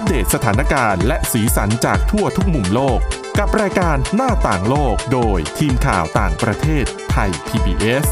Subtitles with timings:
[0.00, 2.98] อัปเดตสถานการณ์และสีสันจากทั่วทุกมุมโลก
[3.38, 8.06] กับรายการหน้าต่างโลกโดยทีมข่าวต่างประเทศไทย PBS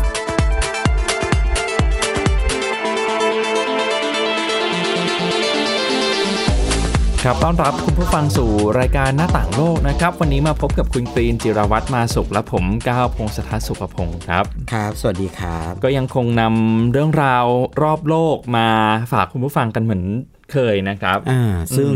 [7.25, 8.51] ครับต้อนรับคุณผู้ฟังสู่
[8.81, 17.45] รายการหน้าต่างโลกนะครับ วันนี้มาพบกับคุณกรีนจิรวัตรมาสุขและผมก้าวพงศธรสุภพงศ์ครับ ครับ สวัสดีครับ ก็ยังคงนำเรื่องราว
[17.83, 18.69] รอบโลกมา
[19.13, 20.05] ฝากคุณผู้ฟังกันเหมือน
[20.53, 21.91] เคยนะครับ อ่า ซึ่ง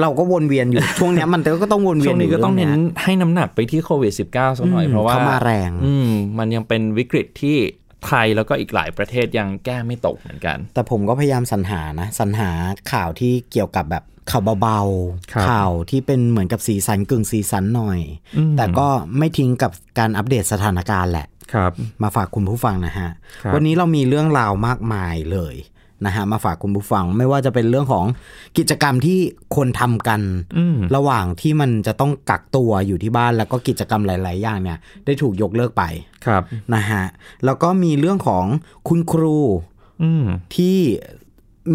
[0.00, 7.56] เราก็วนเวียนอยู่ ช่วงเนี้ยมันก็ต้องวนเวีช่ยนวงนี้ก็ต้องเน้นยู่ให้น้ำหนักไปที่โควิด -19 สักหน่อยอืมเพราะว่าเขามาแรง อืม มันยังเป็นวิกฤตที่
[8.06, 12.50] ไทยแล้วก็อีกหลายประเทศยังแก้ไม่ตกเหมือนกัน แต่ผมก็พยายามสรรหานะสรรหา
[12.92, 14.80] ข่าวที่เกี่ยวกับแบบข่าวเบา
[15.32, 18.00] ครับๆข่าวที่เป็นเหมือนกับสีสันกึ่งสีสันหน่อย
[18.56, 18.86] แต่ก็
[19.18, 21.72] ไม่ทิ้งกับการอัปเดตสถานการณ์แหละ ครับ
[22.02, 23.10] มาฝากคุณผู้ฟังนะฮะ
[23.42, 25.54] ครับวันนี้เรามีเรื่องราวมากมายเลย
[26.06, 28.06] นะฮะมาฝากคุณผู้ฟังไม่ว่าจะเป็นเรื่องของ
[28.58, 29.18] กิจกรรมที่
[29.56, 30.20] คนทำกัน
[30.58, 35.82] อืมระหว่างที่มันจะต้องกักตัวอยู่ที่บ้านแล้วก็กิจกรรมหลาย ๆ อย่างเนี่ย ได้ถูกยกเลิกไป
[36.26, 36.42] ครับ
[36.74, 37.04] นะฮะ
[37.44, 38.44] แล้วก็มีเรื่องของ
[38.88, 39.38] คุณครู
[40.02, 40.24] อืม
[40.56, 40.78] ที่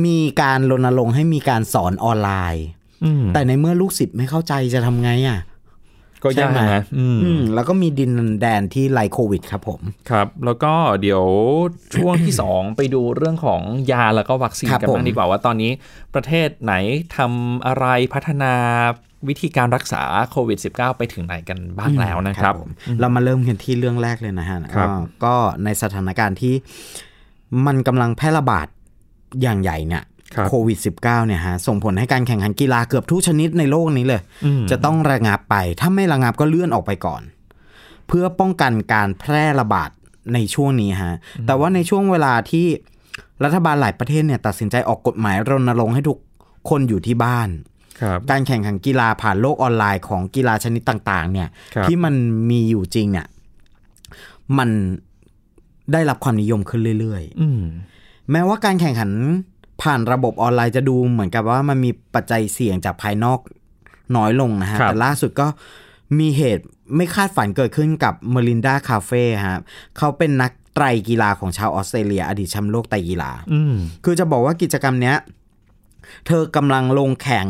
[0.05, 2.65] มีการรณรงค์ให้มีการสอนออนไลน์
[3.03, 5.39] อืมแต่ในเมื่อลูกศิษย์ไม่เข้าใจจะทำไงอะ
[6.25, 11.23] ก็ยากใช่ไหมนะอืมอืมแล้วก็มีดินแดนที่ไลโควิดครับผมครับ แล้วก็เดี๋ยว
[11.95, 15.71] ช่วงที่ 2 ไปดูเรื่องของยาแล้วก็วัคซีนครับกันบ้างผมดีกว่าว่าตอนนี้
[16.15, 16.73] ประเทศไหน
[17.17, 18.53] ทำอะไรพัฒนา
[19.27, 24.95] วิธีการรักษาโควิด -19 ไปถึงไหนกันบ้างแล้วนะครับผมเรามาเริ่มกันที่เรื่องแรกเลยนะฮะครับก็
[25.25, 26.53] ก็ในสถานการณ์ที่
[27.65, 28.67] มันกำลังแพร่ระบาด
[29.41, 30.14] อย่างใหญ่เนี่ยครับ
[30.49, 37.21] โควิด -19 เนี่ยฮะส่งผลให้การแข่งขันกีฬาเกือบทุกชนิดในโลกนี้เลยอืมจะต้องระงับไป ถ้าไม่ระงับก็เลื่อนออกไปก่อน
[38.07, 39.89] เพื่อป้องกันการแพร่ระบาด
[40.33, 41.15] ในช่วงนี้ฮะ
[41.47, 42.65] แต่ว่าในช่วงเวลาที่
[43.43, 46.17] รัฐบาลหลายประเทศเนี่ยตัดสินใจออกกฎหมายรณรงค์ให้ทุก
[46.69, 47.49] คนอยู่ที่บ้าน
[48.01, 52.13] ครับการแข่งขันกีฬาผ่านโลกออนไลน์ของกีฬาชนิดต่าง ๆ เนี่ยครับที่มัน
[52.49, 53.27] มีอยู่จริงเนี่ย
[54.57, 54.69] มัน
[55.93, 59.11] ได้รับความนิยมขึ้นเรื่อยอืมๆแม้ว่าการแข่งขัน
[59.81, 63.39] ผ่านระบบออนไลน์จะดูเหมือนกับว่ามันมีปัจจัยเสี่ยงจากภายนอก
[64.17, 65.47] น้อยลงนะฮะครับแต่ล่าสุดก็
[66.19, 66.63] มีเหตุ
[66.95, 69.59] ไม่คาดฝันเกิดขึ้นกับเมลินดาคาเฟ่ฮะ
[69.97, 73.73] เขาเป็นนักไตรกีฬาของชาวออสเตรเลีย อดีตแชมป์โลกไตรกีฬาอืม
[74.05, 75.17] คือจะบอกว่ากิจกรรมเนี้ย
[76.27, 77.47] เธอกำลังลงแข่ง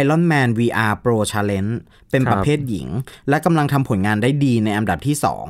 [0.00, 1.72] Iron Man VR Pro Challenge
[2.10, 2.88] เป็นครับประเภทหญิง
[3.28, 5.46] และกำลังทำผลงานได้ดีในอันดับที่สอง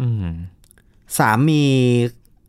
[0.00, 0.26] อืม
[1.18, 1.62] สามี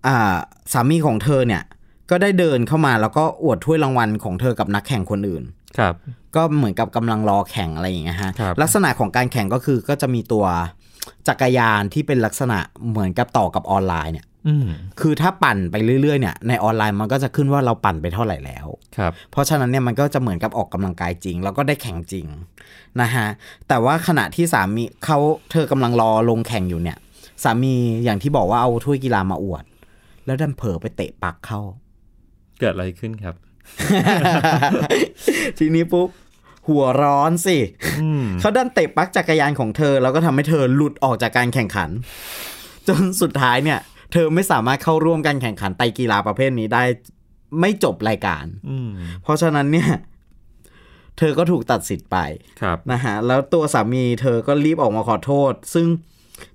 [0.07, 0.37] อ่า
[0.73, 1.63] สามีของเธอเนี่ย
[2.09, 5.43] ก็ได้เดินเข้ามาแล้วก็อวดถ้วยรางวัลของเธอกับนักแข่งคนอื่น
[5.77, 5.93] ครับ
[6.35, 10.45] ก็เหมือนกับกำลังรอแข่งอะไรอย่างเงี้ยฮะครับลักษณะของการแข่งก็คือก็จะมีตัว
[11.27, 12.57] จักรยานที่เป็นลักษณะ
[12.89, 14.67] เหมือนกับต่อกับออนไลน์เนี่ยอืม
[14.99, 22.25] คือถ้าปั่นไปเรื่อยๆเนี่ยในออนไลน์มันก็จะขึ้นว่าเราปั่นไปเท่าไหร่แล้วครับเพราะฉะนั้นเนี่ยมันก็จะเหมือนกับออกกำลังกายจริง แล้วก็ได้แข่งจริง
[23.01, 23.27] นะฮะ
[23.67, 25.17] แต่ว่าขณะที่สามีเขา
[25.51, 26.97] เธอกำลังรอลงแข่งอยู่เนี่ย
[27.43, 29.63] สามีอย่างที่บอกว่าเอาถ้วยกีฬามาอวด
[30.25, 31.61] แล้วดันเผลอไปเตะปักเข้า
[32.59, 33.35] เกิดอะไรขึ้นครับ
[35.59, 36.09] ทีนี้ปุ๊บ
[36.67, 37.57] หัวร้อนสิ
[38.01, 41.89] อืมเขาดันเตะปักจักรยานของเธอ แล้วก็ทำให้เธอหลุดออกจากการแข่งขัน
[42.87, 43.79] จนสุดท้ายเนี่ย
[44.13, 46.83] เธอไม่สามารถเข้าร่วมการแข่งขันไตรกีฬาประเภทนี้ได้
[47.59, 48.89] ไม่จบรายการอืม
[49.23, 49.89] เพราะฉะนั้นเนี่ย
[51.17, 52.17] เธอก็ถูกตัดสิทธิ์ไป
[52.61, 55.87] ครับนะฮะแล้วตัวสามีเธอก็รีบออกมาขอโทษ ซึ่ง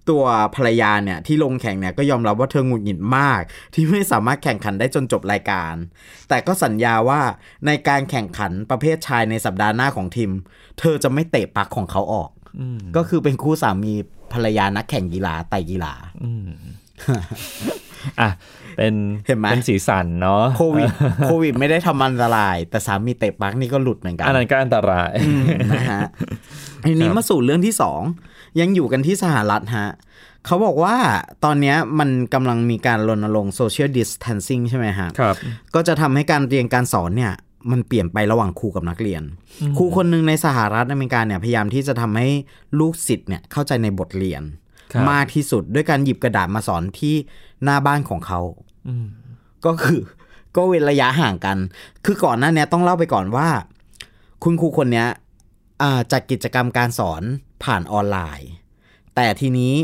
[0.09, 0.23] ตัว
[0.57, 3.41] ภรรยาเนี่ยที่ลงแข่งเนี่ยก็ยอมรับว่าเธอหงุดหงิดมาก
[3.75, 5.75] ที่ไม่สามารถแข่งขันได้จนจบรายการ
[6.29, 7.21] แต่ก็สัญญาว่า
[7.67, 10.31] ในการแข่งขันประเภทชายในสัปดาห์หน้าของทีม
[10.79, 13.93] เธอจะไม่เตะปลักของเขาออกอืมก็คือเป็นคู่สามี
[14.33, 15.93] ภรรยานักแข่งกีฬาไตรกีฬา
[16.25, 16.51] อืม
[18.21, 18.31] อะ
[18.77, 18.95] เป็น
[19.27, 20.89] เห็นไหมเป็นสีสันเนาะโควิด
[21.27, 25.13] โควิด ไม่ได้ทำอันตราย แต่สามีเตะปลักนี่ก็หลุดเหมือนกันอันนั้นก็อันตราย
[25.73, 26.01] นะฮะ
[26.87, 28.01] ทีนี้มาสู่เรื่องที่สอง
[28.61, 29.91] ยังอยู่กันที่สหรัฐฮะ
[30.47, 30.97] เขาบอกว่า
[31.45, 35.35] ตอนเนี้ยมันกำลังมีการรณรงค์ social distancing ใช่ไหมฮะครับ
[35.75, 37.33] ก็จะทำให้การเรียนการสอนเนี่ย
[37.71, 39.23] มันเปลี่ยนไประหว่างครูกับนักเรียน
[39.79, 42.29] ครูคนหนึ่งในสหรัฐอเมริกาเนี่ยพยายามที่จะทำให้
[42.79, 44.43] ลูกศิษย์เนี่ยเข้าใจในบทเรียน
[44.93, 47.15] ครับมากที่สุดด้วยการหยิบกระดาษมาสอนที่
[47.65, 48.41] หน้าบ้านของเขา
[48.89, 49.07] อืม
[49.67, 50.01] ก็คือ
[50.57, 51.59] ก็เว้นระยะห่างกัน
[52.05, 53.49] คือก่อนหน้าเนี้ยต้องเล่าไปก่อนว่า
[54.45, 55.32] คุณครูคนเนี้ยอ่า
[56.13, 57.23] จัดกิจกรรมการสอน
[57.65, 58.51] ผ่านออนไลน์
[59.15, 59.75] แต่ทีนี้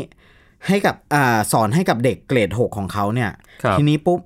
[0.67, 3.31] ให้กับอ่าสอนให้กับเด็กเกรดหกของเขาเนี่ย
[3.63, 4.19] ครับทีนี้ปุ๊บ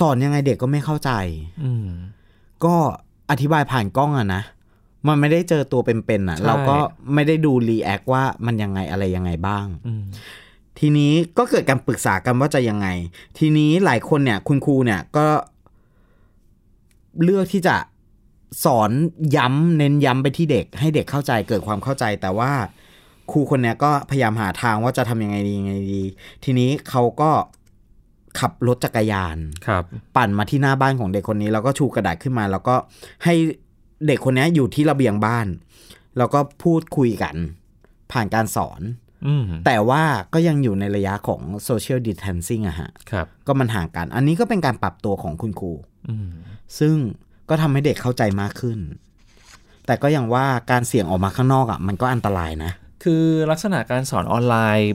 [0.00, 1.10] สอนยังไงเด็กก็ไม่เข้าใจ
[1.64, 1.88] อืม
[2.64, 2.74] ก็
[3.30, 4.42] อธิบายผ่านกล้องอะนะ
[5.06, 6.76] มันไม่ได้เจอตัวเป็นๆอะใช่เราก็
[7.14, 10.04] ไม่ได้ดูรีแอคว่ามันยังไงอะไรยังไงบ้างอืม
[10.78, 12.88] ทีนี้ก็เกิดการปรึกษากันว่าจะยังไง
[13.38, 15.26] ทีนี้หลายคนเนี่ย คุณครูเนี่ยก็
[17.22, 17.76] เลือกที่จะ
[18.64, 18.90] สอน
[19.36, 22.52] ย้ำเน้นย้ำไปที่เด็ก ให้เด็กเข้าใจเกิดความเข้าใจ แต่ว่า
[23.30, 26.02] ครูคนเนี้ยก็พยายามหาทางว่าจะทำยังไงดียังไงดี
[26.44, 27.30] ทีนี้เขาก็
[28.38, 29.36] ขับรถจักรยาน
[29.66, 29.84] ครับ
[30.16, 32.74] ปั่นมาที่หน้าบ้านของเด็กคนนี้ แล้วก็ชูกระดาษขึ้นมา แล้วก็
[33.24, 33.34] ให้
[34.06, 35.46] เด็กคนนี้อยู่ที่ระเบียงบ้าน
[36.18, 37.36] แล้วก็พูดคุยกัน
[38.12, 38.80] ผ่านการสอน
[39.26, 40.02] อืมแต่ว่า
[40.34, 45.72] ก็ยังอยู่ในระยะของ social distancing อะฮะ ครับ ก็มันห่างกัน อันนี้ก็เป็นการปรับตัวของคุณครู
[46.08, 46.28] อืม
[46.78, 46.94] ซึ่ง
[47.50, 48.78] ก็ทำให้เด็กเข้าใจมากขึ้น
[49.86, 52.72] แต่ก็ยังว่าการเสี่ยงออกมาข้างนอกอะมันก็อันตรายนะ
[53.04, 54.90] คือลักษณะการสอนออนไลน์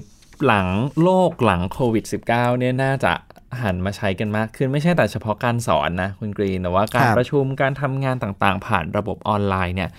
[0.46, 0.68] หลัง
[1.04, 3.14] โลกหลังโควิด -19 เนี่ยน่าจะ
[3.62, 9.90] หันมาใช้กันมากขึ้นไม่ใช่แต่เฉพาะการสอนนะคุณกรีนแต่ว่าการครับประชุมการทำงานต่างๆ ผ่านระบบออนไลน์เนี่ย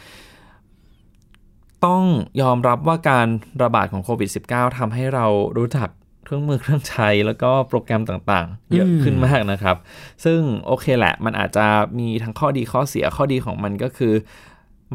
[1.87, 2.03] ต้อง
[2.43, 3.29] ยอมรับว่าการ
[3.63, 5.27] ระบาดของโควิด -19 ทำให้เรา
[5.57, 5.89] รู้จัก
[6.27, 9.77] เครื่องมือเครื่องใช้แล้วก็โปรแกรมต่างๆ เยอะขึ้นมากนะครับ
[10.25, 11.67] ซึ่งโอเคแหละ มันอาจจะ
[11.99, 14.15] มีทั้งข้อดีข้อเสียข้อดีของมันก็คือ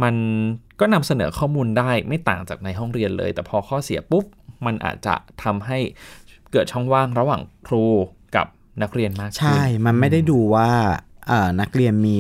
[0.04, 0.16] มัน
[0.80, 4.26] ก็นำเสนอข้อมูลได้ไม่ต่างจากในห้องเรียนเลย แต่พอข้อเสียปุ๊บ
[4.66, 5.80] มันอาจจะทำให้
[6.52, 7.86] เกิดช่องว่างระหว่างครู
[8.36, 8.48] กับ
[8.82, 10.70] นักเรียนมากขึ้นใช่ มันไม่ได้ดูว่า
[11.28, 12.18] เอ่อนักเรียนมี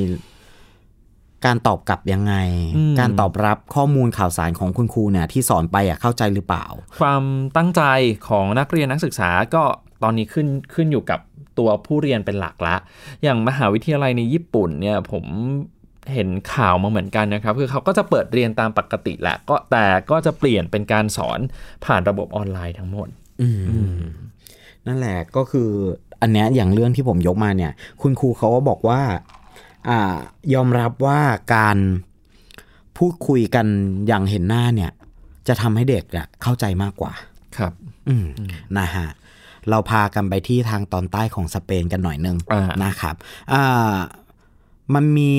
[1.46, 2.34] การตอบกลับยังไง
[2.78, 6.66] อืมการตอบรับข้อมูลข่าวสารของคุณครูเนี่ยที่สอนไปอะเข้าใจหรือเปล่า
[7.00, 7.24] ความ
[7.58, 7.82] ตั้งใจ
[8.28, 9.64] ของนักเรียนนักศึกษาก็
[10.04, 11.20] ตอนนี้ขึ้นขึ้นอยู่กับ
[11.60, 12.76] ตัวผู้เรียนเป็นหลักละ
[13.24, 15.26] อย่างมหาวิทยาลัยในญี่ปุ่นเนี่ยผม
[16.14, 21.40] เห็นข่าวมาเหมือนกันนะครับ คือเขาก็จะเปิดเรียนตามปกติแหละก็แต่ก็จะเปลี่ยนเป็นการสอน
[21.86, 23.08] ผ่านระบบออนไลน์ทั้งหมด
[23.42, 23.50] อื
[23.98, 24.02] ม
[24.88, 25.70] นั่นแหละก็คือ
[26.22, 27.72] อันเนี้ยอย่างเรื่องที่ผมยกมาเนี่ย
[28.02, 29.02] คุณครูเขาก็บอกว่า
[29.89, 30.18] อ่า
[30.54, 31.19] ยอมรับว่า
[31.56, 31.78] การ
[32.98, 33.68] พูดคุยกัน
[34.07, 34.92] อย่างเห็นหน้าเนี่ย
[35.48, 37.13] จะทำให้เด็กอะเข้าใจมากกว่า
[37.57, 37.74] ครับ
[38.10, 38.28] อืม
[38.80, 39.07] นะฮะ
[39.69, 43.16] เราพากันไปที่ทางตอนใต้ของสเปนกันหน่อยนึงอ่านะครับ
[43.54, 43.95] อ่า
[44.95, 45.33] มันมี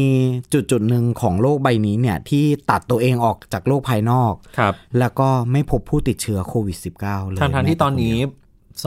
[0.53, 8.29] จุดจุดหนึ่งของโลกใบนี้เนี่ย ที่ตัดตัวเองออกจากโลกภายนอกครับ แล้วก็ไม่พบผู้ติดเชื้อโควิด -19 เลยทั้งทที่แม้ตอนนี้คเดีย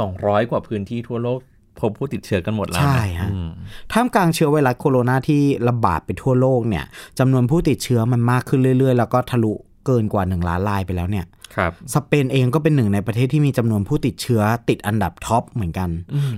[0.04, 1.40] ว200 กว่าพื้นที่ทั่วโลก
[1.80, 3.50] พบผู้ติดเชื้อกันหมดแล้วนะใช่ฮะอืม
[3.92, 6.86] ท่ามกลางเชื้อไวรัสโคโรนาที่ระบาดไปทั่วโลกเนี่ย
[7.20, 9.54] จำนวนผู้ติดเชื้อมันมากขึ้นเรื่อย ๆ แล้วก็ทะลุ
[9.86, 11.26] เกินกว่า 1 ล้านรายไปแล้วเนี่ย
[11.56, 15.90] ครับสเปนเองก็เป็นหนึ่งในประเทศที่มีจำนวนผู้ติดเชื้อติดอันดับท็อปเหมือนกัน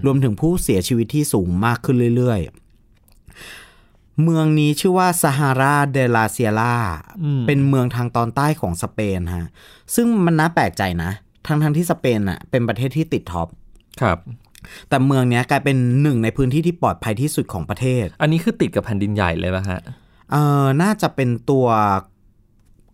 [0.06, 6.75] รวมถึงผู้เสียชีวิตที่สูงมากขึ้นเรื่อยๆ เมืองนี้ชื่อว่าซาฮาราเดลาเซียลา
[7.48, 9.48] เป็นเมืองทางตอนใต้ของสเปนฮะ
[9.95, 11.12] ซึ่งมันน่าแปลกใจนะ
[11.48, 13.48] ทั้งทั้งๆที่สเปนอะเป็นประเทศที่ติดท็อป
[14.01, 14.18] ครับ
[14.90, 19.81] แต่เมืองเนี้ยกลายเป็นหนึ่งในพื้นที่ที่ปลอดภัยที่สุดของประเทศ อันนี้คือติดกับแผ่นดินใหญ่เลยป่ะฮะ
[20.31, 21.68] เออน่าจะเป็นตัว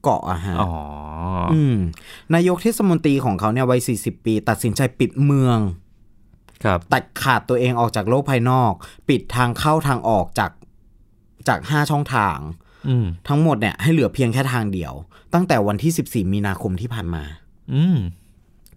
[0.01, 0.71] เกาะอะฮะอ๋อ
[1.53, 1.77] อืม
[2.33, 5.59] นายกเทศมนตรีของเขาเนี่ยวัย40 ปี ตัดสินใจปิดเมือง
[6.63, 8.71] ครับตัดขาดตัวเองออกจากโลกภายนอก
[9.09, 10.51] ปิดทางเข้าทางออกจาก
[11.47, 12.37] จาก5ช่องทาง
[12.87, 14.93] อืมทั้งหมดเนี่ยให้เหลือเพียงแค่ทางเดียว
[15.33, 17.23] ตั้งแต่วันที่ 14 มีนาคมที่ผ่านมา
[17.73, 17.97] อืม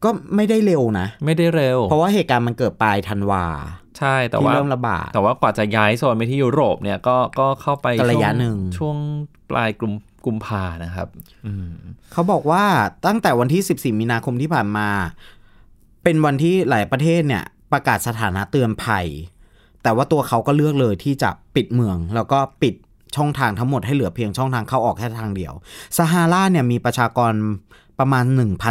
[0.04, 3.44] ก็ไม่ได้เร็วนะ ไม่ได้เร็ว เพราะว่าเหตุการณ์มันเกิดปลายธันวา
[3.98, 8.96] ใช่แต่ที่ว่าเริ่มระบาดแต่ว่ากว่าจะย้ายโซนไปที่ยุโรปเนี่ยก็ก็เข้าไปก็ระยะช่วหนึ่งช่วง
[9.50, 9.92] ปลายกุม
[10.26, 11.08] กุมภานะครับ
[11.46, 11.70] อืม
[12.12, 12.64] เขาบอกว่า
[13.06, 13.62] ตั้งแต่วันที่
[13.92, 14.88] 14 มีนาคมที่ผ่านมา
[16.04, 19.06] เป็นวันที่หลายประเทศเนี่ย ประกาศสถานะเตือนภัย
[19.82, 22.74] แต่ว่าตัวเขาก็เลือกเลยที่จะปิดเมือง แล้วก็ปิด
[23.16, 25.52] ช่องทางทั้งหมดให้เหลือเพียงช่องทางเข้าออกแค่ทางเดียว
[25.96, 27.32] ซาฮาราเนี่ยมีประชากร
[27.98, 28.24] ประมาณ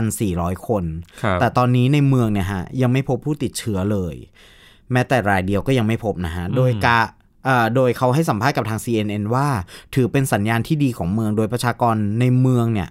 [0.09, 0.83] 1,400 คน
[1.23, 4.15] ครับแต่ตอนนี้ในเมืองเนี่ยฮะยังไม่พบผู้ติดเชื้อเลย
[4.91, 6.99] แม้แต่รายเดียวก็ยังไม่พบนะฮะ โดยกา
[7.45, 9.47] เอ่อโดยเขาให้สัมภาษณ์กับทาง CNN ว่า
[9.95, 12.89] ถือเป็นสัญญาณที่ดีของเมือง โดยประชากรในเมืองเนี่ย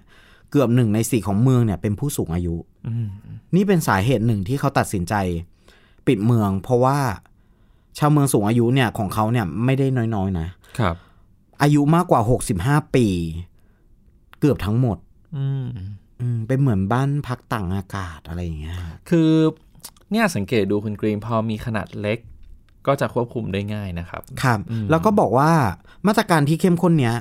[0.51, 2.55] เกือบหนึ่งในสี่ของเมืองเนี่ยเป็นผู้สูงอายุ
[2.87, 3.07] อืม
[3.55, 5.13] นี่เป็นสาเหตุหนึ่งที่เขาตัดสินใจ
[6.07, 6.99] ปิดเมือง เพราะว่า
[7.97, 10.47] ชาวเมืองสูงอายุเนี่ยของเขาเนี่ยไม่ได้น้อยๆนะ
[10.79, 10.95] ครับ
[11.61, 12.21] อายุมากกว่า
[12.57, 13.07] 65ปี
[14.39, 14.97] เกือบทั้งหมด
[15.37, 15.89] อืมอืม
[16.47, 18.77] เป็นเหมือนบ้านพักต่างอากาศอะไรอย่างเงี้ย
[19.09, 19.29] คือ
[20.11, 22.19] เนี่ยสังเกตดูคุณกรีนพอมีขนาดเล็ก
[22.87, 25.51] ก็จะควบคุมได้ง่ายนะครับ ครับ แล้วก็บอกว่า
[26.07, 27.15] มาตรการที่เข้มข้นเนี้ย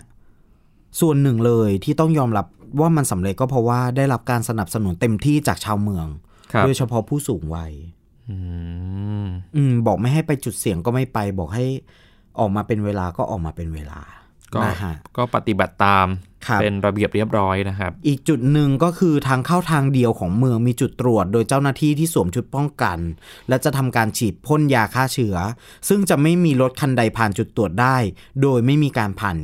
[1.00, 2.46] ส่วนหนึ่งเลยที่ต้องยอมรับ
[2.80, 6.06] ว่ามันสำเร็จก็เพราะว่าได้รับการสนับสนุนเต็มที่จากชาวเมือง
[6.52, 7.72] ครับโดยเฉพาะผู้สูงวัย
[8.30, 8.36] อื
[9.24, 11.64] มอืมบอกไม่ให้ไปจุดเสี่ยงก็ไม่ไป บอกให้
[12.38, 14.00] ออกมาเป็นเวลาก็ออกมาเป็นเวลา
[14.54, 22.98] ก็นะฮะก็ปฏิบัติตามครับ เป็นระเบียบเรียบร้อยนะครับ อีกจุดหนึ่งก็คือทางเข้าทางเดียวของเมืองมีจุดตรวจ โดยเจ้าหน้าที่ที่สวมชุดป้องกัน
[23.48, 25.36] และจะทำการฉีดพ่นยาฆ่าเชื้อ
[25.88, 27.96] ซึ่งจะไม่มีรถคันใดผ่านจุดตรวจได้
[28.42, 29.36] โดยไม่มีการผ่าน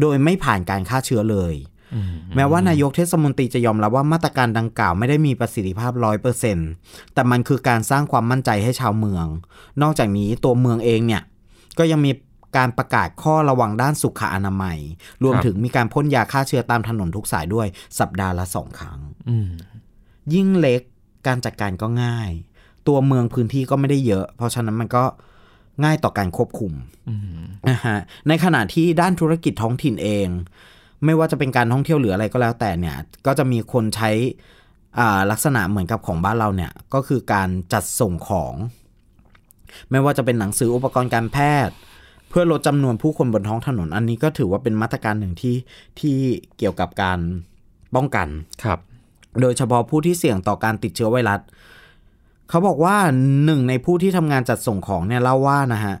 [0.00, 1.54] โดยไม่ผ่านการฆ่าเชื้อเลย
[2.36, 6.58] แม้ว่านายกเทศมนตรีจะยอมรับว่ามาตรการดังกล่าวไม่ได้มีประสิทธิภาพร้อยเปอร์เซ็น
[7.14, 9.26] แต่มันคือการสร้างความมั่นใจให้ชาวเมือง
[9.82, 11.22] นอกจากนี้ตัวเมืองเองเนี่ย
[11.78, 12.10] ก็ยังมี
[12.56, 14.78] การประกาศข้อระวังด้านสุขอนามัย
[15.22, 17.66] รวมครับถึงมีการพ่นยาฆ่าเชื้อตามถนนทุกสายด้วย
[17.98, 19.50] สัปดาห์ละสองครั้งอืม
[20.34, 20.82] ยิ่งเล็ก
[21.26, 22.30] การจัดการก็ง่าย
[22.88, 25.04] ตัวเมืองพื้นที่ก็ไม่ได้เยอะ เพราะฉะนั้นมันก็
[25.84, 26.72] ง่ายต่อการควบคุม
[27.08, 30.28] อืมนะฮะในขณะที่ด้านธุรกิจท้องถิ่นเอง
[31.04, 34.10] ไม่ว่าจะเป็นการท่องเที่ยวหรืออะไรก็แล้วแต่เนี่ย ก็จะมีคนใช้
[34.98, 38.54] อ่าลักษณะเหมือนกับของบ้านเราเนี่ย ก็คือการจัดส่งของ
[39.90, 41.74] ไม่ว่าจะเป็นหนังสืออุปกรณ์การแพทย์
[42.28, 45.56] เพื่อลดจำนวนผู้คนบนท้องถนน อันนี้ก็ถือว่าเป็นมาตรการหนึ่งที่
[46.00, 46.16] ที่
[46.58, 47.18] เกี่ยวกับการ
[47.94, 48.28] ป้องกัน
[48.64, 48.78] ครับ
[49.40, 51.40] โดยเฉพาะผู้ที่เสี่ยงต่อการติดเชื้อไวรัส
[52.48, 52.96] เขาบอกว่า
[53.44, 55.96] หนึ่งในผู้ที่ทำงานจัดส่งของเนี่ยเล่าว่านะฮะ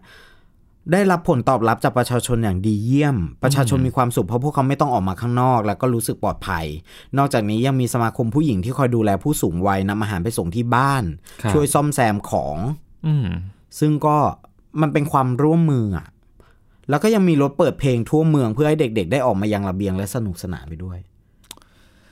[0.92, 6.64] ได้รับผลตอบรับจากประชาชนอย่างดีเยี่ยม ประชาชนมีความสุขเพราะพวกเขาไม่ต้องออกมาข้างนอก แล้วก็รู้สึกปลอดภัย
[7.18, 11.04] นอกจากนี้ยังมีสมาคมผู้หญิงที่คอยดูแลผู้สูงวัยนำอาหารไปส่งที่บ้าน
[11.42, 12.56] ครับช่วยซ่อมแซมของ
[13.06, 13.28] อืม
[13.78, 14.16] ซึ่งก็
[14.80, 16.06] มันเป็นความร่วมมืออะ
[16.90, 20.98] แล้วก็ยังมีรถเปิดเพลงทั่วเมืองเพื่อให้เด็ก ๆ ได้ออกมายังระเบียงและสนุกสนานไปด้วย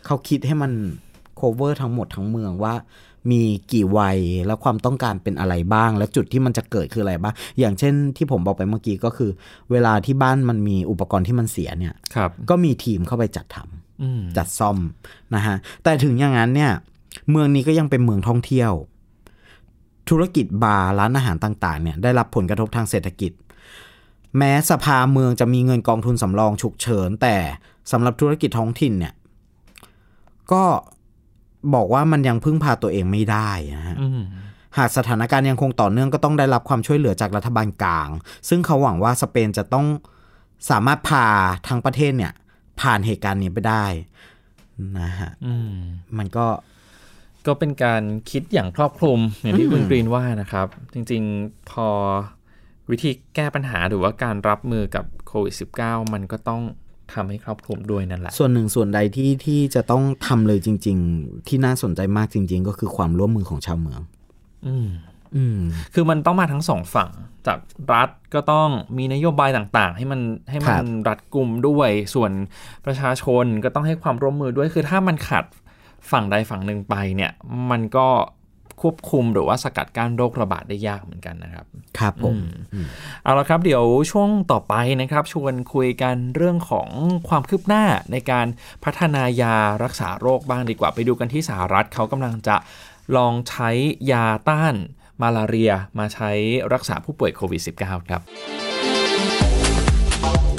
[0.06, 0.72] เขาคิดให้มัน
[1.40, 2.74] cover ทั้งหมดทั้งเมืองว่า
[3.30, 3.42] มี
[3.72, 9.30] กี่วัยและความต้องการเป็นอะไรบ้าง และจุดที่มันจะเกิดคืออะไรบ้าง อย่างเช่นที่ผมบอกไปเมื่อกี้ก็คือ
[9.70, 14.78] เวลาที่บ้านมันมีอุปกรณ์ที่มันเสียเนี่ยครับก็มีทีมเข้าไปจัดทำอืมจัดซ่อม
[15.34, 16.72] นะฮะแต่ถึงอย่างนั้นเนี่ย
[17.30, 18.72] เมืองนี้ก็ยังเป็นเมืองท่องเที่ยว
[20.08, 23.32] ธุรกิจบาร์ร้านอาหารต่าง ๆ เนี่ยได้รับผลกระทบทางเศรษฐกิจ
[24.38, 27.36] แม้สภาเมืองจะมีเงินกองทุนสำรองฉุกเฉิน แต่
[27.92, 29.14] สำหรับธุรกิจท้องถิ่นเนี่ย
[30.52, 30.64] ก็
[31.74, 34.22] บอกว่ามันยังพึ่งพาตัวเองไม่ได้นะฮะอืม
[34.78, 38.08] หากสถานการณ์ยังคงต่อเนื่องก็ต้องได้รับความช่วยเหลือจากรัฐบาลกลาง
[38.48, 39.86] ซึ่งเขาหวังว่าสเปนจะต้อง
[40.70, 41.26] สามารถพา
[41.68, 42.32] ทั้งประเทศเนี่ย
[42.80, 43.84] ผ่านเหตุการณ์นี้ไปได้
[45.00, 45.74] นะฮะอืม
[46.18, 46.46] มันก็
[47.46, 51.88] ก็เป็นการคิดอย่างครอบคลุมอย่างที่คุณกรีนว่านะครับ จริง ๆ พอ
[52.90, 56.62] วิธีแก้ปัญหาหรือว่าการรับมือกับโควิด -19 มันก็ต้อง
[57.14, 64.00] ทำให้ครอบคลุมด้วยนั่นแหละ ส่วนหนึ่งส่วนใดที่ที่จะต้องทำเลยจริง ๆ ที่น่าสนใจมากจริง ๆ ก็คือความร่วมมือของชาวเมือง
[64.66, 64.88] อืม
[65.36, 65.58] อืม
[65.94, 67.10] คือมันต้องมาทั้งสองฝั่ง
[67.46, 67.58] จาก
[67.92, 72.32] รัฐก็ต้องมีนโยบายต่างๆ ให้มันให้มัครันบรัดกลุ่มด้วย ส่วน
[72.84, 75.44] ประชาชนก็ต้องให้ความร่วมมือด้วย คือถ้ามันขัด
[76.10, 77.32] ฝั่งใดฝั่งหนึ่งไปเนี่ย
[77.70, 78.08] มันก็
[78.82, 81.66] ควบคุมหรือว่าสกัดกั้นโรคระบาดได้ยากเหมือนกันนะครับ
[81.98, 82.36] ครับผม
[83.22, 86.88] เอาละครับเดี๋ยวช่วงต่อไปนะครับ ชวนคุยกันเรื่องของ
[87.28, 88.46] ความคืบหน้าในการ
[88.84, 92.56] พัฒนายารักษาโรคบ้างดีกว่าไปดูกันที่สหรัฐเขากำลังจะ
[93.16, 93.70] ลองใช้
[94.12, 94.74] ยาต้าน
[95.22, 96.30] มาลาเรียมาใช้
[96.72, 98.20] รักษาผู้ป่วยโควิด -19 ครับ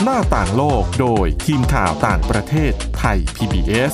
[0.04, 3.94] หน้าต่างโลกโดยทีมข่าวต่างประเทศไทย PBS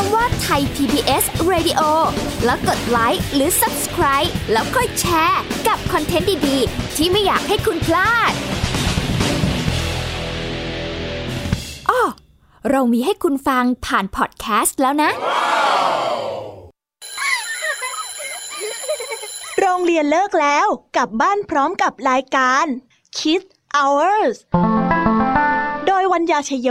[0.00, 1.80] คำว่าไทย PBS Radio
[2.44, 8.32] แล้วกดไลค์หรือ Subscribe แล้วค่อยแชร์ กับคอนเทนต์ดี ๆ ที่ไม่อยากให้คุณพลาด
[11.90, 12.02] อ้อ
[12.70, 15.10] เรามีให้คุณฟังผ่านพอดแคสต์แล้วนะ
[19.60, 22.64] โรงเรียนเลิกแล้วกลับบ้านพร้อมกับรายการ
[23.16, 24.36] Kids Hours
[25.86, 26.70] โดยวัญญาชยโย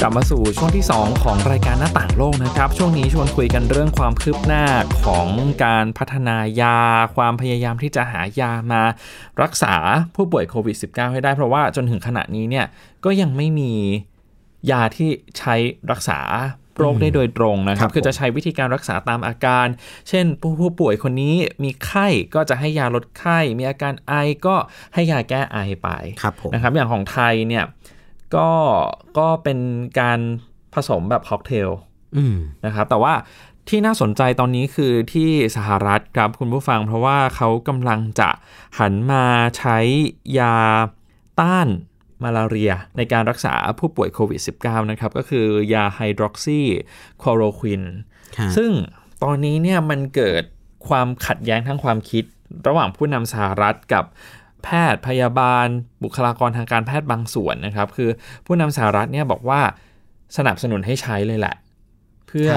[0.00, 4.64] กลับมาสู่ช่วงที่ 2 ของรายการหน้าต่างโลกนะครับ ช่วงนี้ชวนคุยกันเรื่องความคืบหน้า
[5.04, 5.26] ของ
[5.64, 6.78] การพัฒนายา
[7.16, 8.82] ความพยายามที่จะหายามา
[9.42, 9.74] รักษา
[10.14, 12.66] ผู้ป่วยโควิด -19 ให้ได้ เพราะว่าจนถึงขณะนี้เนี่ย
[13.04, 13.72] ก็ยังไม่มี
[14.70, 15.54] ยาที่ใช้
[15.90, 16.20] รักษา
[16.78, 19.66] โรคได้โดยตรงนะคครัรับบคือจะใช้วิธีการรักษาตามอาการ
[20.08, 24.12] เช่นผู้ผู้ป่วยคนนี้มีไข้ก็จะให้ยาลดไข้ มีอาการไอ
[24.46, 24.56] ก็
[24.94, 25.88] ให้ยาแก้ไอไป
[26.22, 27.64] ครับผมนะครับอย่างของไทยเนี่ย
[28.36, 28.48] ก็
[29.18, 29.58] ก็เป็น
[30.00, 30.18] การ
[30.74, 31.70] ผสมแบบค็อกเทล
[32.16, 33.14] อืมนะครับ แต่ว่า
[33.68, 38.28] ที่น่าสนใจตอนนี้คือที่สหรัฐครับคุณผู้ฟัง เพราะว่าเขากำลังจะ
[38.78, 39.24] หันมา
[39.58, 39.78] ใช้
[40.38, 40.56] ยา
[41.40, 41.68] ต้าน
[42.22, 46.60] มาลาเรียในการรักษาผู้ป่วยโควิด -19 นะครับ ก็คือยาไฮดรอกซี
[47.22, 47.82] คลอโรควิน
[48.38, 48.70] ฮะซึ่ง
[49.24, 50.42] ตอนนี้เนี่ยมันเกิด
[50.88, 52.24] ความขัดแย้งทางความคิด
[52.66, 54.04] ระหว่างผู้นำสหรัฐกับ
[54.64, 55.66] แพทย์พยาบาล
[56.04, 58.10] บุคลากรทางการแพทย์บางส่วนนะครับ คือ
[58.46, 59.60] ผู้นำสหรัฐเนี่ยบอกว่า
[60.36, 61.56] สนับสนุนให้ใช้เลยแหละ
[62.28, 62.50] เพื่อ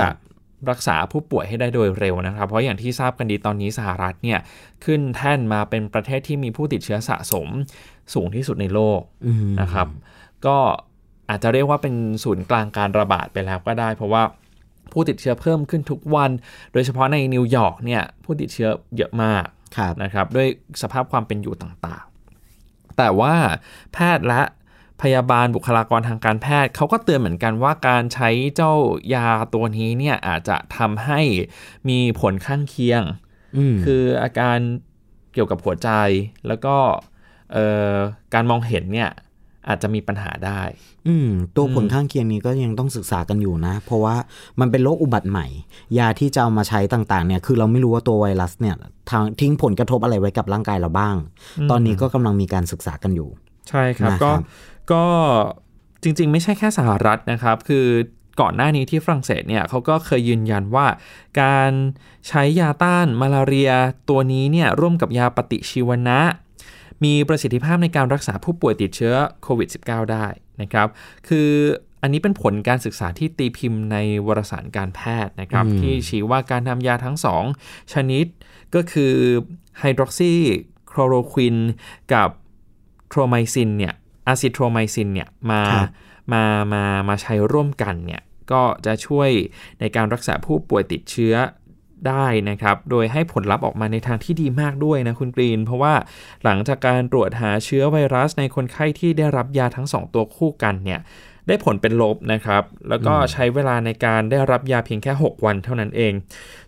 [0.69, 4.39] รักษาผู้ป่วยให้ได้โดยเร็วนะครับ เพราะอย่างที่ทราบกันดีตอนนี้สหรัฐเนี่ย
[4.85, 7.47] ขึ้นแท่นมาเป็นประเทศที่มีผู้ติดเชื้อสะสม
[8.13, 9.01] สูงที่สุดในโลก
[9.61, 9.87] นะครับ
[10.45, 10.57] ก็
[11.29, 14.23] อาจจะเรียกว่าเป็นศูนย์กลางการระบาดไปแล้วก็ได้ เพราะว่า
[14.91, 16.31] ผู้ติดเชื้อเพิ่มขึ้นทุกวัน
[16.73, 19.45] โดยเฉพาะในนิวยอร์กเนี่ยผู้ติดเชื้อเยอะมาก
[20.03, 20.47] นะครับด้วย
[20.81, 23.35] สภาพความเป็นอยู่ต่างๆ แต่ว่า
[23.93, 24.41] แพทย์และ
[25.01, 28.73] พยาบาลบุคลากรทางการแพทย์เขาก็เตือนเหมือนกันว่าการใช้เจ้า
[29.13, 31.21] ยาตัวนี้เนี่ยอาจจะทำให้
[31.89, 33.01] มีผลข้างเคียง
[33.57, 34.57] อืมคืออาการ
[35.33, 35.89] เกี่ยวกับหัวใจ
[36.47, 36.75] แล้วก็
[37.53, 37.93] เอ่อ
[38.33, 39.09] การมองเห็นเนี่ย
[39.67, 40.61] อาจจะมีปัญหาได้
[41.07, 44.15] อืม ตัวผลข้างเคียงนี้ก็ยังต้องศึกษากันอยู่นะ เพราะว่า
[44.59, 45.47] มันเป็นโรคอุบัติใหม่
[45.97, 48.75] ยาที่จะเอามาใช้ต่างๆ เนี่ย คือเราไม่รู้ว่าตัวไวรัสเนี่ย
[49.09, 51.15] ทางทิ้งผลกระทบอะไรไว้กับร่างกายเราบ้าง
[51.71, 53.29] ตอนนี้ก็กำลังมีการศึกษากันอยู่
[53.69, 54.31] ใช่ครับนะครับ ก็
[54.91, 55.03] ก็
[56.03, 57.87] จริง ๆ ไม่ใช่แค่สหรัฐนะครับ คือ
[58.41, 60.87] ก่อนหน้านี้ที่ฝรั่งเศสเนี่ยเขาก็เคยยืนยันว่า
[61.41, 61.71] การ
[62.27, 63.71] ใช้ยาต้านมาลาเรีย
[64.09, 66.19] ตัวนี้เนี่ยร่วมกับยาปฏิชีวนะ
[67.03, 70.25] มีประสิทธิภาพในการรักษาผู้ป่วยติดเชื้อโควิด -19 ได้
[70.61, 70.87] นะครับ
[71.27, 71.49] คือ
[72.01, 77.43] อันนี้เป็นผลการศึกษาที่ตีพิมพ์ในวารสารการแพทย์นะครับอืมที่ชี้ว่าการนำยาทั้งสอง
[77.93, 78.25] ชนิด
[78.75, 79.13] ก็คือ
[79.79, 80.33] ไฮดรอกซี
[80.91, 81.57] คลอโรควิน
[82.13, 82.29] กับ
[83.09, 83.93] โทรไมซินเนี่ย
[84.27, 85.89] อะซิโทรไมซินเนี่ยมาครับ
[86.33, 89.29] มามามาใช้ร่วมกันเนี่ยก็จะช่วย
[89.79, 91.33] ในการรักษาผู้ป่วยติดเชื้อ
[92.07, 95.93] ได้นะครับ โดยให้ผลลัพธ์ออกมาในทางที่ดีมากด้วยนะคุณกรีน เพราะว่า
[96.43, 101.01] หลังจากการตรวจหาเชื้อไวรัสในคนไข้ที่ได้รับยาทั้งสองตัวคู่กันเนี่ย
[101.47, 106.13] ได้ผลเป็นลบนะครับ แล้วก็ใช้เวลาในการได้รับยาเพียงแค่ 6 วันเท่านั้นเอง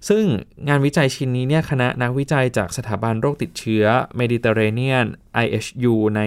[0.10, 0.24] ซึ่ง
[0.68, 3.86] งานวิจัยชิ้นนี้เนี่ยคณะนักวิจัยจากสถาบันโรคติดเชื้อ
[4.20, 5.06] Mediterranean
[5.44, 6.22] IHU ใน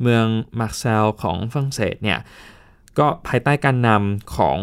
[0.00, 0.26] เมือง
[0.58, 2.18] มาร์เซลของฝรั่งเศสเนี่ย
[2.98, 4.58] ก็ภายใต้การนำของ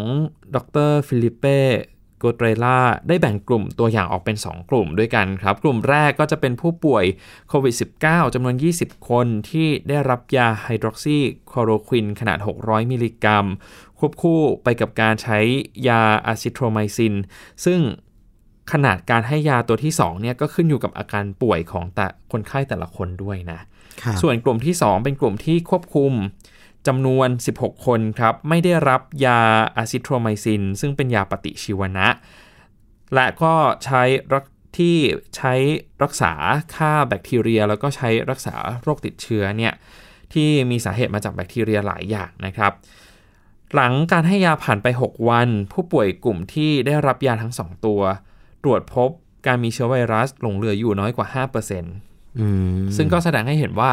[0.55, 0.57] ด
[0.89, 1.59] รฟิลิปเป้
[2.21, 7.05] โกเตรล่าได้แบ่งกลุ่มตัวอย่างออกเป็น 2 กลุ่มด้วยกันครับ กลุ่มแรกก็จะเป็นผู้ป่วย
[7.49, 11.17] โควิด -19 จำนวน 20 คนที่ได้รับยาไฮดรอกซี
[11.51, 13.45] คลอโรควินขนาด 600 มิลลิกรัม
[13.99, 15.39] ควบคู่ไปกับการใช้
[15.87, 17.13] ยาอะซิโทรไมซิน
[17.65, 17.79] ซึ่ง
[18.71, 23.59] ขนาดการให้ยาตัวที่ 2 เนี่ยก็ขึ้นอยู่กับอาการป่วยของแต่คนไข้แต่ละคนด้วยนะ
[24.01, 26.13] ครับส่วนกลุ่มที่ 2 เป็นกลุ่มที่ควบคุม
[26.87, 29.39] จำนวน 16 คนครับไม่ได้รับยา
[29.77, 32.07] อะซิโทรไมซิน ซึ่งเป็นยาปฏิชีวนะ
[33.13, 33.53] และก็
[33.85, 34.01] ใช้
[34.33, 34.45] รัก
[34.77, 34.97] ที่
[35.35, 35.53] ใช้
[36.03, 36.33] รักษา
[36.75, 39.73] ฆ่าแบคทีเรีย แล้วก็ใช้รักษาโรคติดเชื้อเนี่ย
[40.33, 42.71] ที่มีสาเหตุมาจากแบคทีเรียหลายอย่างนะครับ
[43.75, 48.01] หลังการให้ยาผ่านไป 6 วัน ผู้ป่วยกลุ่มที่ได้รับยาทั้ง 2 ตัว
[48.63, 49.09] ตรวจพบ
[49.47, 51.87] การมีเชื้อไวรัสหลงเหลืออยู่น้อยกว่า5%อืม
[52.95, 53.91] ซึ่งก็แสดงให้เห็นว่า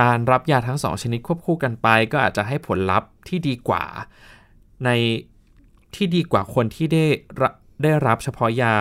[0.00, 3.84] การรับยาทั้งสองชนิดควบคู่กันไป ก็อาจจะให้ผลลัพธ์ที่ดีกว่า
[4.84, 4.90] ใน
[5.94, 7.04] ที่ดีกว่าคนที่ได้
[7.40, 8.74] รับได้รับเฉพาะยา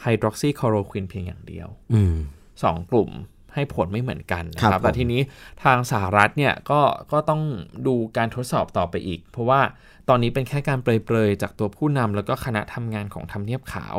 [0.00, 2.16] ไฮดรอกซีคลอโรควินเพียงอย่างเดียวอืม
[2.62, 3.10] สองกลุ่ม
[3.54, 5.20] ให้ผลไม่เหมือนกันนะคครัรับบผมแต่ทีนี้
[5.64, 6.80] ทางสหรัฐเนี่ยก็
[7.12, 7.42] ก็ต้อง
[7.86, 9.60] ดูการทดสอบต่อไปอีก เพราะว่า
[10.08, 13.96] ตอนนี้เป็นแค่การเปรยๆ จากตัวผู้นำแล้วก็คณะทำงานของทำเนียบขาว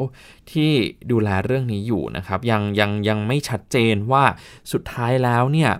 [0.51, 0.71] ที่
[1.11, 4.23] ดูแลเรื่องนี้อยู่นะครับ ยังยังยังไม่ชัดเจนว่า
[4.71, 5.71] สุดท้ายแล้วเนี่ย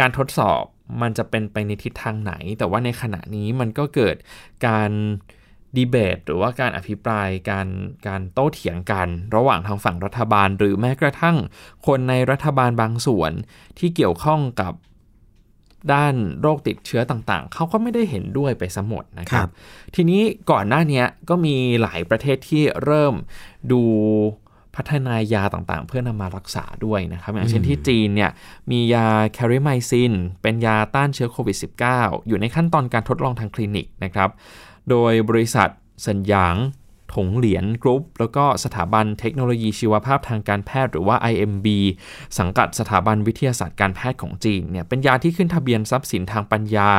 [0.00, 0.62] การทดสอบ
[1.02, 4.16] มันจะเป็นไปในทิศทางไหน แต่ว่าในขณะนี้มันก็เกิด
[4.66, 4.90] การ
[5.76, 7.68] ดีเบตหรือว่าการอภิปรายการ
[8.06, 11.36] การโต้เถียงกันระหว่างทางฝั่งรัฐบาล หรือแม้กระทั่ง
[11.86, 13.32] คนในรัฐบาลบางส่วน
[13.78, 14.72] ที่เกี่ยวข้องกับ
[15.92, 19.50] ด้านโรคติดเชื้อต่างๆ เขาก็ไม่ได้เห็นด้วยไปสมหมดนะครัครับบ
[19.94, 23.14] ทีนี้ก่อนหน้าเนี้ยก็มีหลายประเทศที่เริ่ม
[23.72, 23.82] ดู
[24.76, 28.30] พัฒนายาต่างๆ เพื่อนำมารักษาด้วยนะครับ อย่างเช่นที่จีนเนี่ย
[28.70, 31.56] มียาแคริไมซินเป็นยาต้านเชื้อโควิด
[31.92, 34.30] -19 อยู่ในขั้นตอนการทดลองทางคลินิกนะครับ
[34.90, 35.68] โดยบริษัท
[36.08, 36.56] สัญญาง
[37.14, 41.66] ถงเหรียญกรุ๊ปแล้วก็สถาบันเทคโนโลยีชีวภาพทางการแพทย์หรือว่า IMB
[42.38, 46.90] สังกัดสถาบันวิทยาศาสตร์การแพทย์ของจีนเนี่ยเป็นยาที่ขึ้นทะเบียนทรัพย์สินทางปัญญา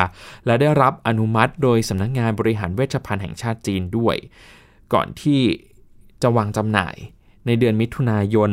[0.46, 4.16] และได้รับอนุมัติโดยสำนักงงานบริหารเวชภัณฑ์แห่งชาติจีนด้วย
[4.94, 5.42] ก่อนที่
[6.22, 6.96] จะวางจำหน่าย
[7.46, 8.52] ในเดือนมิถุนายน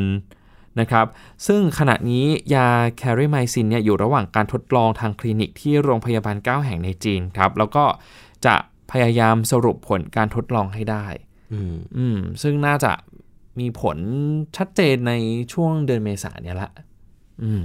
[0.80, 1.06] นะครับ
[1.46, 7.84] ซึ่งขณะนี้ยาแคริไมซินเนี่ยอยู่ระหว่างการทดลองทางคลินิกที่โรงพยาบาล 9 แห่งในจีนครับ แล้วก็
[8.46, 8.54] จะ
[8.92, 11.06] พยายามสรุปผลการทดลองให้ได้
[11.52, 12.92] อืมอืมซึ่งน่าจะ
[13.60, 13.98] มีผล
[14.56, 15.12] ชัดเจนใน
[15.52, 16.70] ช่วงเดือนเมษาเนี่ยละ
[17.42, 17.62] อืม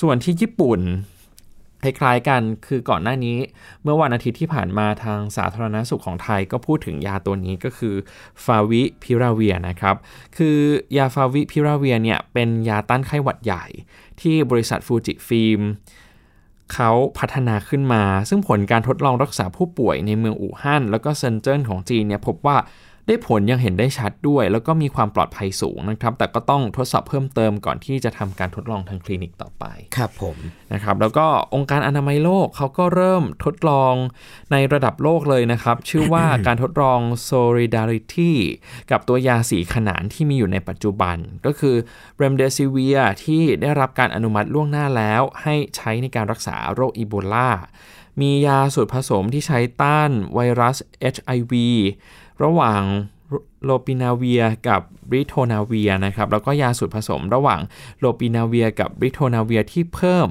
[0.00, 0.80] ส่วนที่ญี่ปุ่น
[1.82, 3.36] คล้ายๆกันคือก่อนหน้านี้
[3.82, 7.94] เมื่อวันอาทิตย์ที่ผ่านมาทางสาธารณสุขของไทยก็พูดถึงยาตัวนี้ก็คือ
[8.44, 9.96] ฟาวิพิราเวียนะครับ
[10.36, 10.56] คือ
[10.96, 13.64] ยาฟาวิพิราเวียเนี่ยเป็นยาต้านไข้หวัดใหญ่
[14.20, 15.60] ที่บริษัท Fujifilm
[16.72, 22.56] เขาพัฒนาขึ้นมา ซึ่งผลการทดลองรักษาผู้ป่วยในเมืองอู่ฮั่นแล้วก็เซินเจิ้นของจีนเนี่ยพบว่า
[23.06, 29.64] ได้ผลอย่างเห็นได้ชัดด้วย แล้วก็มีความปลอดภัยสูงนะครับ แต่ก็ต้องทดสอบเพิ่มเติมก่อนที่จะทำการทดลองทางคลินิกต่อไป
[29.96, 30.36] ครับผม
[30.72, 33.94] นะครับแล้วก็องค์การอนามัยโลกเขาก็เริ่มทดลอง
[34.52, 38.32] ในระดับโลกเลยนะครับ ชื่อว่าการทดลอง Solidarity
[38.90, 41.76] กับตัวยาสีขนานที่มีอยู่ในปัจจุบัน ก็คือ
[42.20, 47.50] Remdesivir ที่ได้รับการอนุมัติล่วงหน้าแล้ว ให้ใช้ในการรักษาโรคอีโบลา
[48.20, 50.76] มียาสูตรผสมที่ใช้ต้านไวรัส
[51.14, 51.52] HIV
[52.42, 52.82] ระหว่าง
[53.64, 57.60] โลปินาเวียกับริโทนาเวียนะครับแล้วก็ยาสูตรผสมระหว่าง
[57.98, 60.28] โลปินาเวียกับริโทนาเวียที่เพิ่ม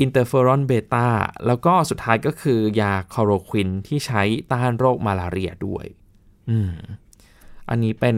[0.00, 1.08] อินเตอร์เฟอรอนเบต้า
[1.46, 4.22] แล้วก็สุดท้ายก็คือยาคลอโรควินที่ใช้
[4.52, 5.86] ต้านโรคมาลาเรียด้วย
[6.50, 6.74] อืม
[7.68, 8.16] อันนี้เป็น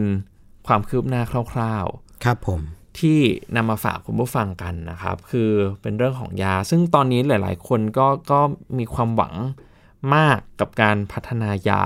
[0.67, 1.21] ความคืบหน้า
[1.53, 2.61] คร่าวๆ ครับผม
[2.99, 3.19] ที่
[3.55, 8.39] นำมาฝากคุณผู้ฟังกันนะครับ คือเป็นเรื่องของยา ซึ่งตอนนี้หลาย ๆ คนก็ก็
[8.77, 9.33] มีความหวัง
[10.15, 11.81] มากกับการพัฒนายา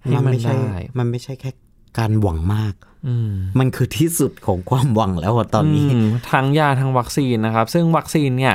[0.00, 1.50] ให้มันมันไม่ใช่ได้มันไม่ใช่แค่
[1.98, 2.74] การหวังมาก
[3.06, 8.54] อืมมันคือที่สุดของความหวังแล้วอะตอนนี้มทั้งยาทั้งวัคซีนนะครับ ซึ่งวัคซีนเนี่ย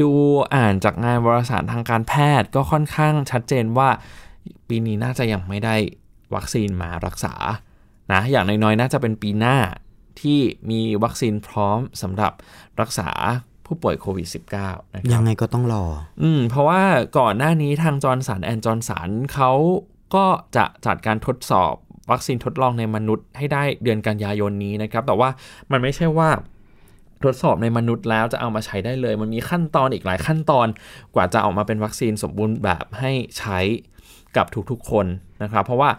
[0.00, 0.10] ดู
[0.54, 3.88] อ่านจากงานวารสารทางการแพทย์ก็ค่อนข้างชัดเจนว่า
[4.68, 5.76] ปีนี้น่าจะยังไม่ได้
[6.34, 7.34] วัคซีนมารักษา
[8.12, 9.56] นะอย่างน้อยๆน่าจะเป็นปีหน้า
[10.20, 10.38] ที่
[10.70, 12.32] มีวัคซีนพร้อมสำหรับ
[12.80, 13.10] รักษา
[13.66, 14.28] ผู้ป่วยโควิด
[14.60, 15.84] -19 นะคยัรับงไงก็ต้องรอ
[16.22, 16.82] อืมเพราะว่า
[17.18, 19.52] ก่อนหน้านี้ทาง Johnson and Johnson เขา
[20.14, 20.24] ก็
[20.56, 21.74] จะจัดการทดสอบ
[22.10, 25.28] วัคซีนทดลองในมนุษย์ให้ได้เดือนกันยายนนี้นะครับ แต่ว่า
[25.72, 26.30] มันไม่ใช่ว่า
[27.24, 30.66] ทดสอบในมนุษย์แล้วจะเอามาใช้ได้เลย มันมีขั้นตอนอีกหลายขั้นตอน
[31.14, 33.58] กว่าจะออกมาเป็นวัคซีนสมบูรณ์แบบให้ใช้
[34.36, 35.06] กับทุกๆคน
[35.42, 35.90] นะครับ เพราะว่า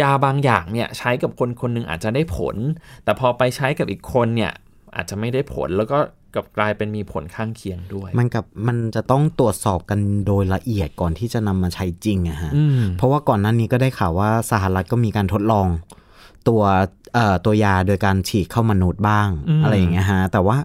[0.00, 2.56] ยาบางอย่างเนี่ยใช้กับคนคนหนึ่งอาจจะได้ผล
[3.04, 4.52] แต่พอไปใช้กับอีกคนเนี่ย
[4.96, 5.98] อาจจะไม่ได้ผลแล้วก็
[6.34, 15.66] กลับกลายเป็นมีผลข้างเคียงด้วย มันกับมันจะต้องตรวจสอบกันโดยละเอียดก่อนที่จะนำมาใช้จริงอะฮะอืมเพราะว่าก่อนหน้านี้ก็ได้ข่าวว่าสหรัฐก็มีการทดลอง
[16.48, 16.62] ตัว
[17.14, 20.56] เอ่อตัวยาโดยการฉีดเข้ามนุษย์บ้างอืมอะไรอย่างเงี้ยฮะแต่ว่า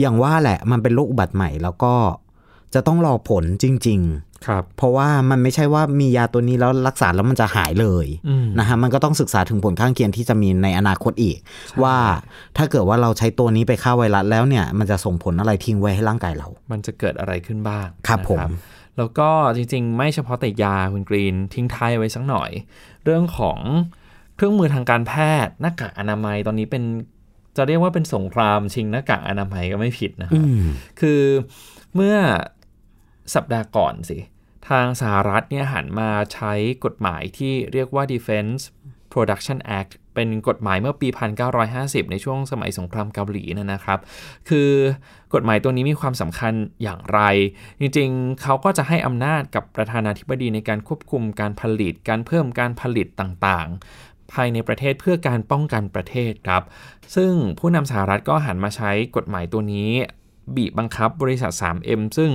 [0.00, 1.94] อย่างว่าแหละมันเป็นโรคอุบัติใหม่แล้วก็
[2.74, 4.00] จะต้องรอผลจริง
[4.46, 11.38] ครับๆเพราะว่ามันไม่ใช่ว่ามียาตัวนี้แล้วรักษาแล้วมันจะหายเลยอืมนะฮะมันก็ต้องศึกษาถึงผลข้างเคียงที่จะมีในอนาคตอีก
[11.82, 11.96] ว่า
[12.56, 18.40] ถ้าเกิดว่าเราใช้ตัวนี้ไปฆ่าไวรัสแล้วเนี่ย มันจะส่งผลอะไรทิ้งไว้ให้ร่างกายเรา มันจะเกิดอะไรขึ้นบ้างครับนะผม
[18.98, 22.50] แล้วก็จริงๆ ไม่เฉพาะแต่ยาคุณกรีนทิ้งท้ายไว้สักหน่อย
[23.04, 23.58] เรื่องของ
[24.36, 25.12] เครื่องมือทางการแพ
[25.44, 26.84] ทย์หน้ากากอนามัยตอนนี้เป็น
[27.56, 30.64] จะเรียกว่าเป็นสงครามชิงหน้ากากอนามัยก็ไม่ผิดนะคอืรับม
[31.00, 31.20] คือ
[31.94, 32.16] เมื่อ
[33.34, 34.18] สัปดาห์ก่อนสิ
[34.68, 36.52] ทางสหรัฐเนี่ยหันมาใช้
[36.84, 38.60] กฎหมายที่เรียกว่า Defense
[39.12, 41.08] Production Act เป็นกฎหมายเมื่อปี
[41.60, 43.98] 1950 ในช่วงสมัยสงครามเกาหลีนะนะครับ
[44.48, 44.70] คือ
[45.34, 47.20] กฎหมายตัวนี้มีความสำคัญอย่างไร
[47.80, 56.62] จริงๆ เขาก็จะให้อำนาจกับประธานาธิบดีในการควบคุมการผลิต การเพิ่มการผลิตต่างๆ ภายในประเทศเพื่อการป้องกันประเทศครับ
[57.14, 59.90] ซึ่งผู้นำสหรัฐก็หันมาใช้กฎหมายตัวนี้
[60.56, 62.30] บีบบังคับบริษัท 3M ซึ่ง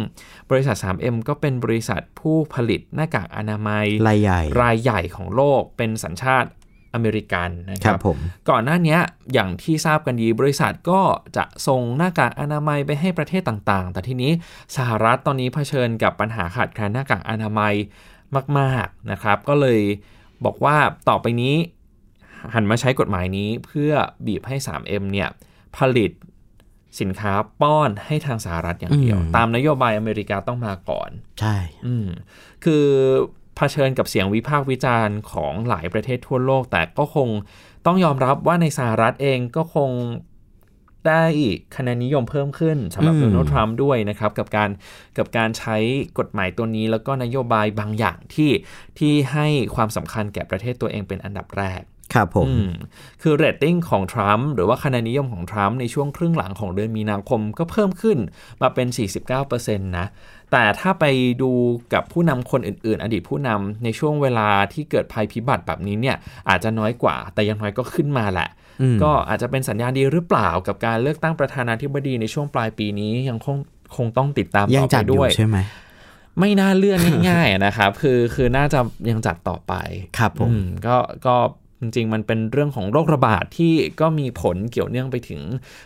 [0.49, 6.49] บริษัท 3M ก็เป็นบริษัทผู้ผลิตหน้ากากอนามัย รายใหญ่ รายใหญ่ของโลกเป็นสัญชาติ
[6.93, 8.17] อเมริกันนะคครัรับบผม
[8.49, 8.97] ก่อนหน้านี้
[9.34, 11.01] อย่างที่ทราบกันดีบริษัทก็
[11.38, 14.32] จะส่งหน้ากากอนามัยไปให้ประเทศต่างๆ แต่ทีนี้
[14.75, 17.73] สหรัฐตอนนี้เผชิญกับปัญหาขาดแคลนหน้ากากอนามัย
[18.60, 19.82] มากๆนะครับ ก็เลย
[20.45, 20.78] บอกว่า
[21.10, 21.56] ต่อไปนี้
[22.54, 23.91] หันมาใช้กฎหมายนี้เพื่อ
[24.25, 25.30] บีบให้ 3M เนี่ย
[25.78, 26.12] ผลิต
[27.01, 32.08] สินค้าป้อนให้ทางสหรัฐอย่างเดียวอืมตามนโยบายอเมริกาต้องมาก่อน ใช่ อืม
[32.63, 32.86] คือ
[33.55, 37.29] เผชิญกับเสียงวิพากษ์วิจารณ์ของหลายประเทศทั่วโลก แต่ก็คง
[37.86, 39.91] ต้องยอมรับว่าในสหรัฐเองก็คง
[41.08, 41.25] ได้
[41.75, 44.69] คะแนนนิยมเพิ่มขึ้นสำหรับอืมโดนัลด์ทรัมป์ด้วยนะครับ กับการ
[45.17, 45.77] กับการใช้
[46.19, 48.51] กฎหมายตัวนี้แล้วก็นโยบายบางอย่างที่
[48.99, 51.81] ที่ให้ความสำคัญแก่ประเทศตัวเองเป็นอันดับแรก
[52.13, 52.69] ครับผมอืม
[53.21, 58.17] คือเรตติ้งของทรัมป์หรือว่าคะแนนนิยมของทรัมป์ในช่วงครึ่งหลังของเดือนมีนาคมก็เพิ่มขึ้น
[58.61, 58.87] มาเป็น
[59.37, 60.07] 49%นะ
[60.51, 61.05] แต่ถ้าไป
[61.41, 61.51] ดู
[61.93, 66.17] กับผู้นำคนอื่น ๆ อดีตผู้นำในช่วงเวลาที่เกิดภัยพิบัติแบบนี้เนี่ย
[66.49, 68.49] อาจจะน้อยกว่า แต่อยังน้อยก็ขึ้นมาแหละ
[68.81, 73.57] อืมก็อาจจะเป็นสัญญาณดีหรือเปล่ากับการเลือกตั้งประธานาธิบดีในช่วงปลายปีนี้ยังคง
[73.95, 75.57] คงต้องติดตามยังต่อจัไปดอยู่ด้วยใช่ไหม
[76.39, 79.73] ไม่น่าเลื่อนง่ายๆนะครับ คือคือน่าจะยังจัดต่อไป
[80.17, 81.35] ครับผมอืมก็ก็
[81.81, 85.41] จริงๆ มันเป็นเรื่องของโรคระบาดที่ก็มีผลเกี่ยวเนื่องไปถึง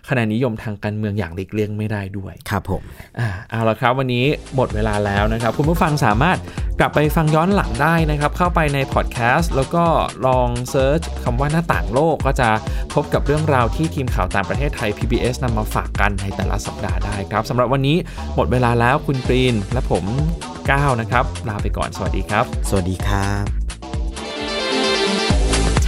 [0.10, 2.82] คะแนนนิยมทางการเมืองอย่างหลีกเลี่ยงไม่ได้ด้วย ครับผม
[3.20, 4.26] อ่าเอาละครับ วันนี้
[4.56, 6.38] หมดเวลาแล้วนะครับ คุณผู้ฟังสามารถ
[6.80, 9.84] กลับไปฟังย้อนหลังได้นะครับ เข้าไปในพอดแคสต์แล้วก็
[10.28, 12.50] ลองเซิร์ชคำว่าหน้าต่างโลกก็จะ
[12.94, 17.98] พบกับเรื่องราวที่ทีมข่าวต่างประเทศไทย PBS นำมาฝากกันในแต่ละสัปดาห์ได้ครับสำหรับวันนี้
[18.36, 20.06] หมดเวลาแล้วคุณกรีนและผม
[20.72, 23.59] ก้าวนะครับ ลาไปก่อนสวัสดีครับ สวัสดีครับ